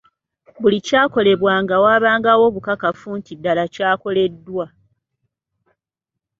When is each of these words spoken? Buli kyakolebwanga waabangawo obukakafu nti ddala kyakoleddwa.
Buli 0.61 0.77
kyakolebwanga 0.87 1.75
waabangawo 1.83 2.43
obukakafu 2.49 3.07
nti 3.17 3.31
ddala 3.37 3.63
kyakoleddwa. 3.73 4.65